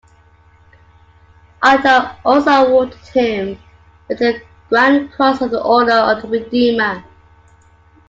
[1.61, 3.59] Otto also awarded him
[4.09, 7.03] with the Grand Cross of the Order of the Redeemer.